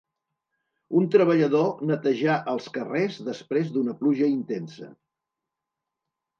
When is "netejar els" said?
1.91-2.71